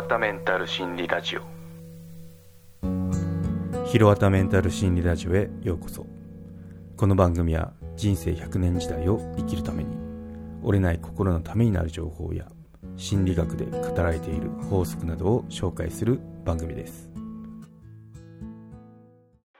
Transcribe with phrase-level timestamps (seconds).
[0.00, 1.42] わたメンタル心理ラジオ。
[3.84, 6.06] ひろわたメンタル心理ラジオへようこそ。
[6.96, 9.94] この番組は人生100年時代を生きるために
[10.62, 12.46] 折れない心のためになる情報や
[12.96, 17.10] 心理学で語られている法則などを紹介する番組です。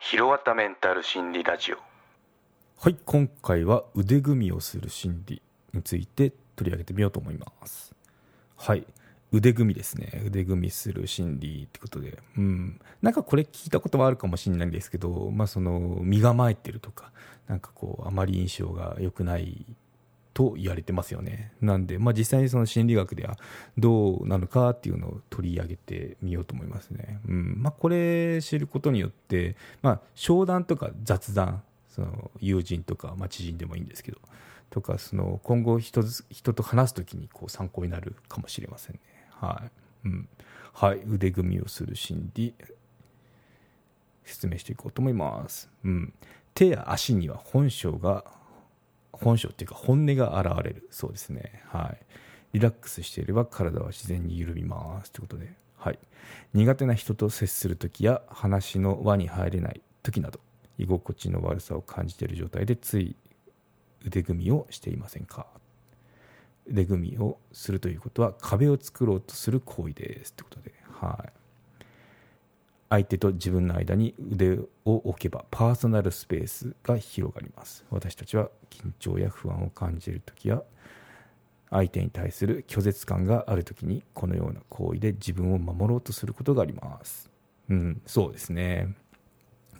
[0.00, 1.78] ひろわたメンタル心理ラジオ。
[2.78, 5.40] はい今回は腕組みをする心理
[5.72, 7.94] について取り上げてみようと思います。
[8.58, 8.84] はい
[9.32, 10.22] 腕組みですね。
[10.24, 12.18] 腕組みする心理ってことで。
[12.38, 12.80] うん。
[13.02, 17.12] なんかこれ聞いたことはあるかもしれないんですけどまあその身構えてるとか
[17.48, 19.66] なんかこうあまり印象が良くない
[20.36, 21.52] と言われてますよね。
[21.62, 23.38] なんで、まあ、実際にその心理学では
[23.78, 27.54] どうなのかっていうのを取り上げてみようと思いますね、うん。
[27.62, 34.18] まあ、これ知ることによって、まあ、商談とか雑談その友人とか、まあ、知人でもいいんですけど
[34.68, 39.00] とかその今後人人と話す時にこう参考になるかもしれませんね。
[39.40, 39.62] は
[40.04, 40.28] い、うん、
[40.72, 41.02] はい。
[41.06, 42.54] 腕組みをする心理
[44.24, 46.12] 説明していこうと思います、うん、
[46.52, 48.24] 手や足には本性が
[49.12, 50.88] 本性っていうか本音が現れる。
[50.90, 51.62] そうですね。
[51.68, 52.06] はい。
[52.52, 55.12] リラックスしていれば体は自然に緩みます。
[55.12, 55.98] ということで、はい、
[56.54, 60.40] 苦手な人と接する時や話の輪に入れない時など
[60.78, 63.16] 居心地の悪さを感じている状態でつい
[64.04, 65.46] 腕組みをしていませんか？
[66.68, 71.32] 腕組みをするということは壁を作ろうとする行為ですということで、はい、
[72.88, 77.84] 相手と自分の間に腕を置けばパーソナルスペースが広がります。
[77.90, 80.62] 私たちは緊張や不安を感じる時や
[81.70, 87.30] 相手に対する拒絶感がある時にこのような行為で自分を守ろうとすることがあります。
[87.68, 88.94] うんそうですね。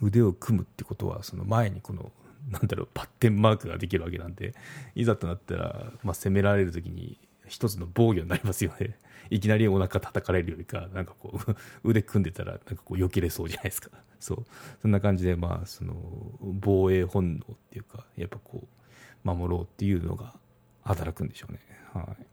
[0.01, 2.11] 腕を組むってことはその前にこの
[2.49, 4.53] なんだろうパッテンマークができるわけなんで
[4.95, 8.97] いざとなったら、まあ、攻められる時に一つの防御になりますよね。
[9.29, 11.55] いきなりお腹叩かれるよりかなんかこう
[11.89, 13.89] 腕組んでたらなんかこう避けれそうじゃないですか。
[14.19, 14.45] そう。
[14.81, 15.95] そんな感じでまあその
[16.41, 20.35] 防衛本能っていうかやっぱこう守ろうっていうのが
[20.83, 21.59] 働くんでしょうね、
[21.93, 22.25] はい、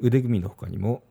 [0.00, 1.04] 腕組みの他にも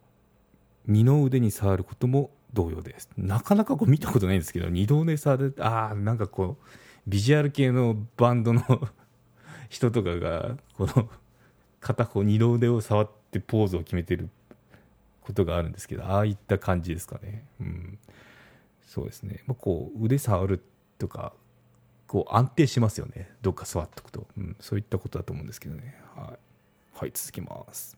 [0.85, 3.09] 二の腕に触ることも同様です。
[3.17, 6.65] なかなかこう見たことないんですけど二度腕触るああなんかこう
[7.07, 8.61] ビジュアル系のバンドの
[9.69, 11.09] 人とかがこの
[11.79, 14.29] 片方二の腕を触ってポーズを決めてる
[15.21, 17.99] ことがあるんですけどああいった感じですかね、うん、
[18.85, 20.63] そうですね、まあ、こう腕触る
[20.97, 21.33] とか
[22.07, 23.29] こう安定しますよね。
[23.41, 26.01] どっか座っとくと、うん、そういったことだと思うんですけどね。
[26.15, 27.97] はい、はい、続きます。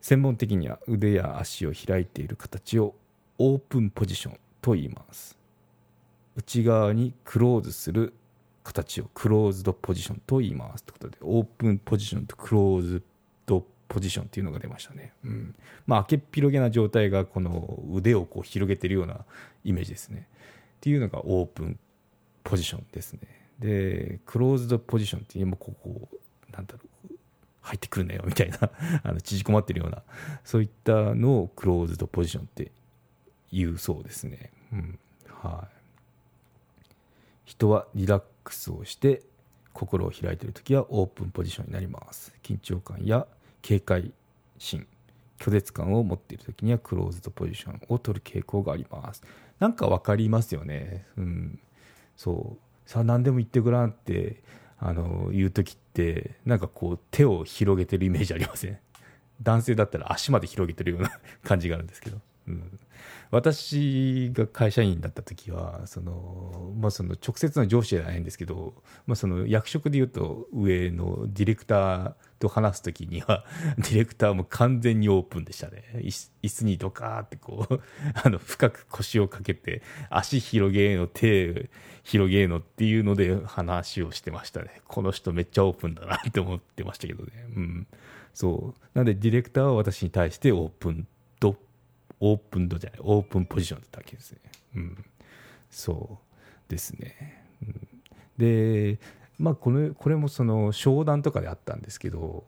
[0.00, 2.94] 専門的には腕や足を開いている形を
[3.38, 5.36] オープンポジションと言います。
[6.38, 8.14] 内側にクローズする
[8.62, 13.02] 形をクローズドポジションと言いますということでオープンポジションとクローズ
[13.44, 15.54] ドポジションっていうのが出ましたね、うん。
[15.86, 19.24] まあ、開けっ広げな状態がこの腕をこう広げてるような
[19.64, 20.28] イメージですね。
[20.76, 21.78] っていうのがオープン
[22.44, 23.20] ポジションですね。
[23.58, 26.08] でクローズドポジションっていうのもここ
[26.52, 27.14] なんだろう
[27.62, 28.58] 入ってくるなよみたいな
[29.02, 30.02] あの縮こまってるような
[30.44, 32.70] そういったのをクローズドポジションって
[33.50, 34.98] 言うそうですね、うん。
[35.42, 35.77] はい。
[37.48, 39.22] 人はリラックスをして
[39.72, 42.34] 心を開いている時はオープンポジションになります。
[42.42, 43.26] 緊張感や
[43.62, 44.12] 警戒
[44.58, 44.86] 心
[45.38, 49.22] 拒絶感を持っている時にはクローズドポジションを取る傾向があります。
[49.60, 51.06] なんか分かりますよね。
[51.16, 51.58] うん。
[52.18, 52.90] そう。
[52.90, 54.42] さあ何でも言ってごらんって
[54.78, 58.78] あの言う時ってなんかこう手を広げてるイメージありません？
[59.40, 61.12] 男性だったら足まで広げてるような
[61.44, 62.18] 感じがあるんですけど。
[62.48, 62.80] うん、
[63.30, 68.72] 私が会社員だった時はその、まあ、その直接の上司じゃないんですけど、
[69.06, 73.44] まあ、その役職でいうと上のディレクターと話す時には
[73.76, 75.84] ディレクターも完全にオープンでしたね。
[76.02, 77.80] 椅子にドカーってこう
[78.14, 81.68] あの深く腰をかけて足広げの手
[82.04, 84.80] 広げのっていうので話をしてましたね。
[84.86, 87.32] この人めっちゃオープンだなって思ってましたけどね。
[87.54, 87.86] うん。
[88.32, 88.80] そう。
[88.94, 91.06] なんでディレクターは私に対してオープン
[92.20, 94.38] オープンドじゃないオープンポジションだったわけですね、
[94.76, 95.04] うん、
[95.70, 96.18] そ
[96.68, 97.88] うですね、うん、
[98.38, 98.98] で
[99.38, 102.44] まあこれこれもその商談とかであったんですけど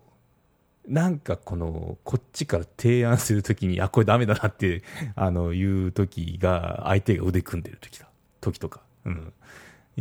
[0.88, 4.82] なんかこのこっちから提案するときにあこれダメだなって
[5.14, 8.08] あの言う時が相手が腕組んでる時だ
[8.40, 9.32] 時とか、うん、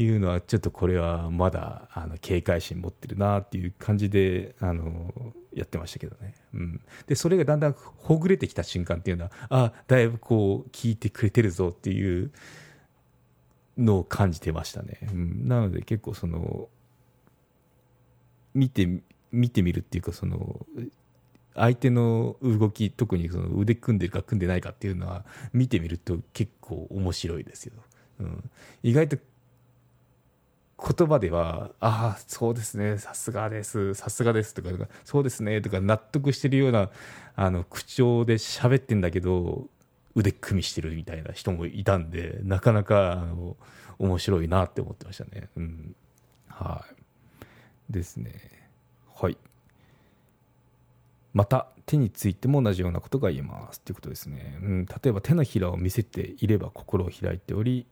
[0.02, 5.14] いうのはちょっとこれはまだあの警戒心持ってるなっていう感じであの
[5.54, 12.32] やってましたけどね、うん、でそれがだんだんほぐれてきた瞬間っていうのはあだいぶこう聞いてくれてるぞっていう
[13.78, 16.70] のを感じてましたね、うん、なので結構その
[18.54, 20.66] 見て見てみるっていうかその
[21.56, 27.74] 相手の動き特にその腕組んでるか組んでないかっていうのは見てみると結構面白いですよ、
[28.22, 28.50] うん、
[28.82, 29.18] 意外と
[30.82, 34.70] 言葉では「ああそうですねさすがですさすがです」とか
[35.04, 36.90] 「そうですね」とか納得してるような
[37.36, 39.68] あの口調で喋ってんだけど
[40.16, 43.58] 腕組みしてるみたいな人もいたんでなかなかあの
[44.00, 45.50] 面白いなって思ってましたね。
[45.58, 45.96] うん、
[46.48, 46.86] は
[47.90, 48.34] いですね。
[49.16, 49.38] はい。
[51.34, 57.86] また手についても同じようなことが言えますということですね、うん、例えば手のひらを見せていれば心を開いており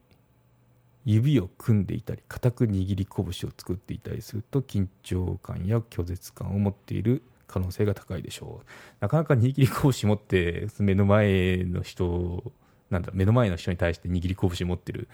[1.10, 8.66] 指を組んでいたり固く握り拳を作っていたりすると緊張感や拒絶感を持っている可能性が高いでしょう。
[9.00, 12.44] なかなか握り拳持って目の前の人
[12.90, 15.08] なんだ目の前の人に対して握り拳持ってる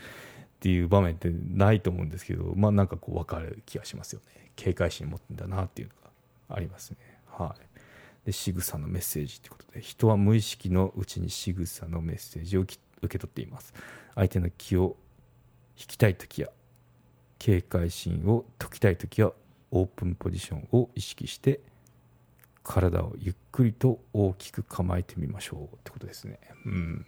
[0.56, 4.50] っていう場面ってないと思うんですけどまあなんかこう分かる気がしますよね。
[4.56, 5.94] 警戒心持ってんだなっていうの
[6.50, 6.98] がありますね。
[7.28, 8.26] はい。
[8.26, 13.76] で仕草のメッセージということで人は無意識のうちに仕草のメッセージを受け取っています。
[14.16, 14.96] 相手の気を
[15.78, 16.50] 引きたい時や
[17.40, 19.34] 警戒心を解きたい時は
[19.72, 21.60] オープンポジションを意識して
[22.64, 26.40] 体をゆっくりと大きく構えてみましょうってことですね。
[26.66, 27.06] うん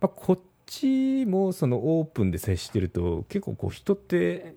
[0.00, 4.54] まあ、こっちもそのオープンで接してると結構こう人って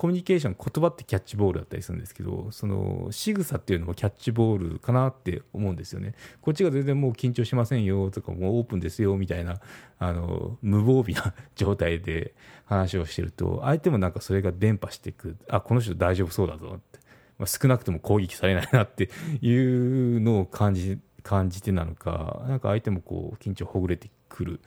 [0.00, 6.14] コミュニケーション言葉ってキャッチボールだったりするんですけどその仕草っていうのもキャッチボールかなって思うんですよね。
[6.40, 9.60] こっちが全然もう緊張しませんよとかもうオープンですよみたいな
[9.98, 16.98] あの無防備な状態で話をしてると相手もなんかそれが伝播していくあこの人大丈夫そうだぞって、
[17.36, 19.10] まあ、少なくとも攻撃されないなって
[19.42, 24.62] いうのを感じ感じてなのかなんか相手もこう緊張ほぐれてくる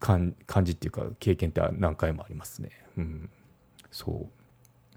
[0.00, 2.70] 感じっていうか経験って何回もありますね。
[2.96, 3.30] うん、
[3.90, 4.41] そう。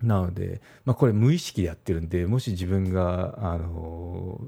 [0.01, 4.39] なので、まあ、これ無意識でやってるんでもし自分があの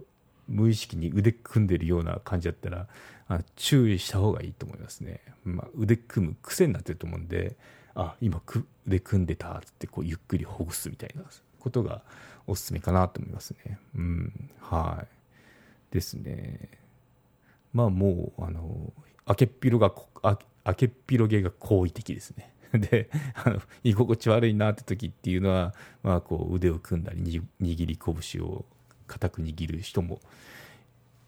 [0.48, 2.88] 無意識に腕組んでるような感じだったら
[3.28, 7.56] あ注意した方がいいと思いますね、まあ、腕組む癖になってると思うんで
[7.96, 11.24] あ今く腕組んでたってこうゆっくりほぐすみたいな
[11.60, 12.02] ことが
[12.46, 13.78] おすすめかなと思いますね。
[13.96, 15.94] うんはい。
[15.94, 16.70] ですね。
[17.74, 18.94] まあもうあの
[19.26, 19.92] 開けっぴろが
[20.64, 22.54] 開けっぴろげが好意的ですね。
[22.78, 25.74] であの居心地悪いなって時っていうのは、
[26.04, 28.66] まあ、こう腕を組んだり握り拳を
[29.08, 30.20] 固く握る人も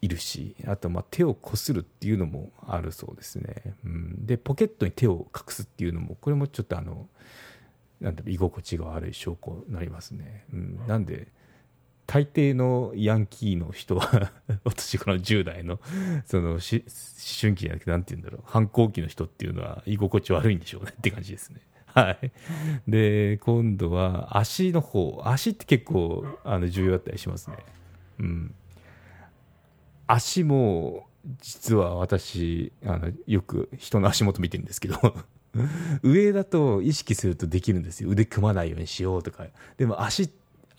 [0.01, 7.07] いるしあとまあ手をこするっていうのもあるそうですね、うん、でポケットに手を隠すっていうのもこれもちょっとあの
[7.99, 11.27] なんだろう居心地が悪い証拠になりますね、うん、なんで
[12.09, 14.31] 大抵のヤンキーの人は
[14.65, 15.79] 私この10代の
[16.25, 18.41] その思春期じゃなくて何て言うんだろう。
[18.47, 21.61] 反抗期の人っていうのは居心地悪いんでしょうねって感じですね。
[21.85, 22.31] はい。
[22.87, 27.57] で今度は足の方足って結構あの重要だったりしますね。
[28.17, 28.55] うん。
[30.07, 31.07] 足も
[31.41, 34.97] 実は私あのよく人の足元見てるんですけど
[36.01, 38.09] 上だと意識するとできるんですよ。
[38.09, 39.45] 腕組まないようにしようとか。
[39.77, 40.29] でも足っ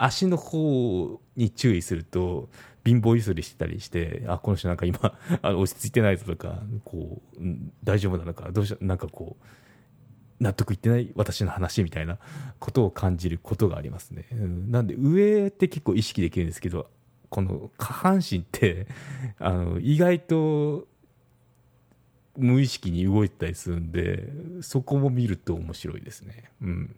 [0.02, 2.49] 足の方に注意すると
[2.87, 4.99] 貧乏ゆすりしてたりしてあこの人なんか今
[5.43, 9.44] あの落ち着いてないぞとかこう、うん、大丈夫なのかどうしなんかこう
[10.43, 12.19] 納得いってない私の話みたいな
[12.58, 16.88] ことを感じることがありますね、うん、なんで上って結構意識できるんですけど
[17.29, 18.87] この下半身って
[19.38, 20.88] あの意外と
[22.38, 26.50] 無意識に動いてたりするんでそこも見ると面白いですね。
[26.62, 26.97] うん。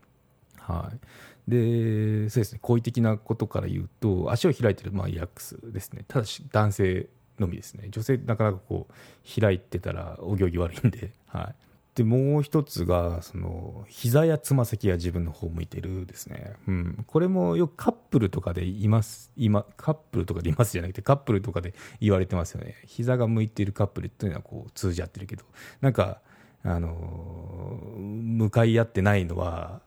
[0.62, 1.50] はい。
[1.50, 2.59] でそうですね。
[2.62, 6.04] 好意的なことから言うと足を開いてるまあリラックスですね。
[6.07, 7.88] ただし男性のみですね。
[7.90, 11.54] 女性なかなかこう開いてたらお行儀悪いんで、 はい、
[11.97, 22.76] でもう一つがその膝やつま先が自分の方向いてるですね、うん、これもよくカップルとかでいます今カップルとかでいますじゃなくてカップルとかで言われてますよね。
[22.87, 25.45] 膝が向いてるカップルっていうのはこう通じ合ってるけど。
[25.81, 26.21] なんか
[26.64, 29.83] あの向かい合ってないのは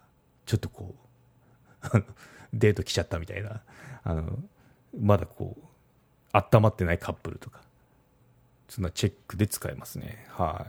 [0.45, 0.95] ちょっとこ
[1.93, 2.03] う
[2.53, 3.61] デート来ちゃったみたいな。
[4.03, 4.39] あの
[4.99, 5.63] まだこう
[6.31, 7.61] 温まってないカップルとか。
[8.67, 10.25] そんなチェックで使えますね。
[10.29, 10.67] は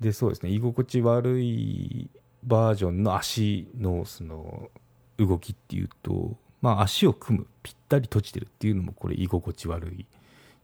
[0.00, 0.04] い。
[0.04, 0.50] でそうですね。
[0.50, 2.10] 居心地悪い
[2.44, 4.70] バージョンの足のその
[5.18, 10.06] 動きっていうとまあ足を組むぴったり閉じてるっていうのもこれ居心地悪い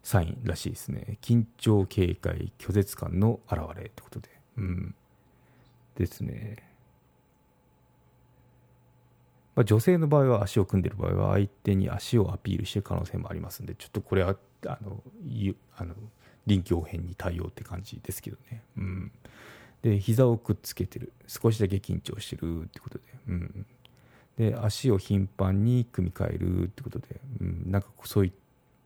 [0.02, 1.18] サインらしいですね。
[1.22, 4.28] 緊張警戒拒絶感の表れってことで。
[4.58, 4.94] うん。
[5.96, 6.56] ですね。
[9.54, 15.02] まあ、女性の場合は足を組んでる場合は相手に足をアピールしてる可能性もありますんでちょっとこれはあの
[15.76, 15.94] あの
[16.46, 19.12] 臨機応変に対応って感じですけどね、うん、
[19.82, 23.66] で膝をくっつけてる少しだけ緊張してるってことで,、うん、
[24.38, 28.32] で足を頻繁に組み替えるってことで、うん、なんかそうい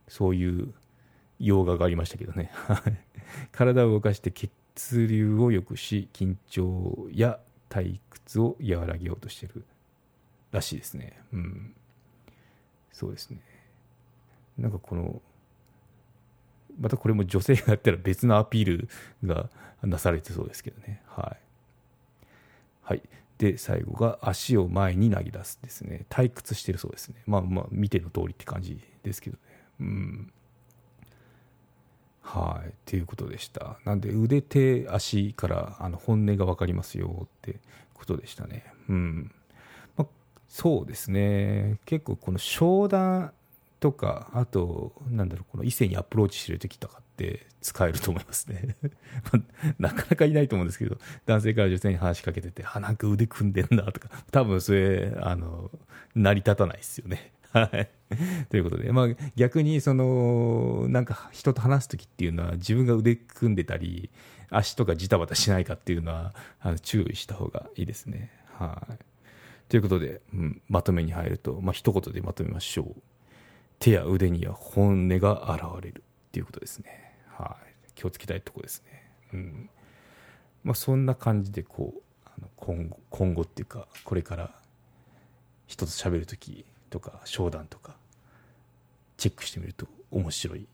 [0.08, 0.72] そういう
[1.38, 2.50] 洋画がありましたけどね。
[3.52, 9.64] 体を動かして血流を良くし緊張や退屈を和らげようとしてる。
[10.52, 11.18] らしいですね。
[11.32, 11.74] うん。
[12.92, 13.40] そうですね。
[14.58, 15.20] なんかこの
[16.78, 18.88] またこれも女性がやったら別のアピール
[19.24, 19.48] が
[19.82, 21.02] なされてそうですけどね。
[21.06, 22.26] はい。
[22.82, 23.02] はい。
[23.38, 26.06] で最後が足を前に投げ出すですね。
[26.08, 27.16] 退屈してるそうですね。
[27.26, 29.42] まあまあ見ての通りって感じですけどね。
[29.80, 30.32] うん。
[32.22, 32.68] はい。
[32.68, 33.78] っていうことでした。
[33.84, 37.60] なんで腕手足からあの本音が分かりますよって
[37.94, 38.64] ことでしたね。
[38.88, 39.32] うん、
[40.48, 43.32] そうですね結構この商談
[43.80, 48.76] とかあとなんだろうこの異性にアプローチしてる時とかって使えると思いますね
[49.78, 55.70] なかなかいないと思うんですけど男性から女性に話しかけてて「あなんか腕組んでんだ」とか多分それあの
[56.14, 57.88] 成り立たないですよね はい。
[58.50, 64.10] ということで、まあ、逆にそのなんか人と話す時っていうのは自分が腕組んでたり
[64.50, 68.30] 足とかジタバタしないかっていうのはあの注意した方がいいですね。
[68.58, 69.15] はい。
[69.68, 73.02] ということで、うん、まとめに入ると、まあ一言でまとめましょう。
[73.78, 77.14] 手や腕には本音が現れるっていうことですね。
[77.28, 77.56] は
[77.88, 77.92] い。
[77.94, 79.10] 気をつけたいところですね。
[79.32, 79.70] うん。
[80.66, 84.50] まあそんな感じでこうあの今後今後っていうかこれから
[85.66, 87.96] 人と喋る時とか商談とか
[89.16, 90.66] チェックしてみると面白い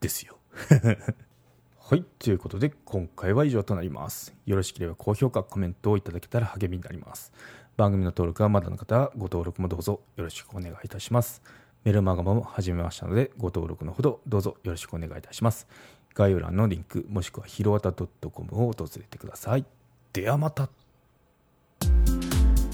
[0.00, 0.38] ですよ
[1.78, 7.32] はいということで今回は以上となりますよろしければ高評価コメントをいただけたら励みになります
[7.80, 11.40] 番組の登録はまだの方はご登録もどうぞよろしくお願いいたします。
[11.82, 15.66] メルマガも始めましたのでご登録のほどどうぞよろしくお願いいたします。
[16.12, 18.10] 概要欄のリンクもしくはひろわた .com
[18.52, 19.64] を訪れてください。
[20.12, 20.68] ではまた。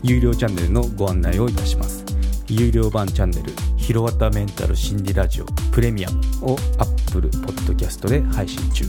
[0.03, 2.05] 有料チャンネルのご案内をいたします。
[2.49, 8.85] 有料版チャンネル「ひろわたメンタル心理ラジオプレミアム」を Apple Podcast で配信中。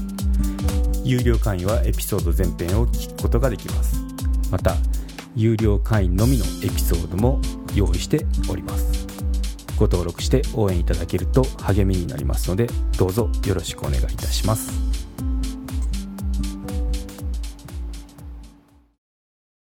[1.03, 4.01] 有料会員はエピソード全編を聞くことができます。
[4.49, 4.75] また
[5.37, 7.39] 有料会員のみのエピソードも
[7.75, 9.05] 用意しております。
[9.77, 12.67] ご登録して応援いただけると励みになりますので
[12.97, 14.86] どうぞよろしくお願いいたします。